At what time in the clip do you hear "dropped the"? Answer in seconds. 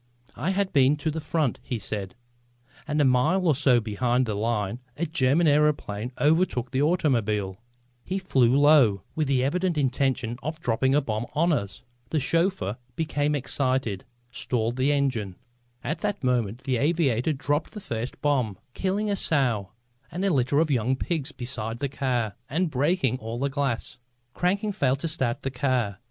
17.33-17.79